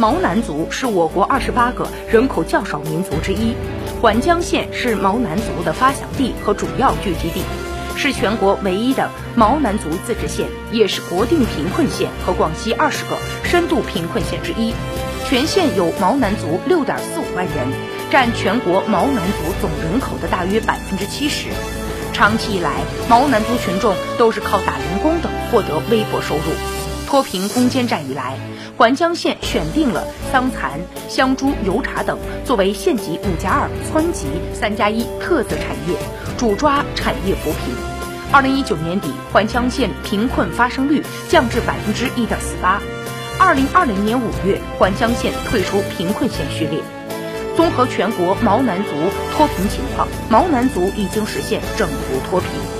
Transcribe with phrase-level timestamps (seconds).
[0.00, 3.54] 毛南族是我国二十八个人口较少民族之一。
[4.00, 7.42] 环江县是毛南族的发祥地和主要聚集地，
[7.98, 14.72] 是全国唯一的毛南族自治县，也是国定贫困县和广西二十个深度贫困县之一。
[15.28, 17.68] 全县有毛南族六点四五万人，
[18.10, 21.48] 占全国毛南族总人口的大约百分之七十。
[22.14, 22.70] 长期以来，
[23.06, 26.79] 毛南族群众都是靠打零工等获得微薄收入。
[27.10, 28.38] 脱贫攻坚战以来，
[28.78, 30.78] 环江县选定了桑蚕、
[31.08, 35.98] 香猪、油茶等作为县级五加二、村级三加一特色产业，
[36.38, 37.74] 主抓产业扶贫。
[38.30, 42.80] 二零一九年底，环江县贫困发生率降至百分之一点四八。
[43.40, 46.80] 二零二零年五月，环江县退出贫困县序列。
[47.56, 48.90] 综合全国毛南族
[49.36, 52.79] 脱贫情况，毛南族已经实现整族脱贫。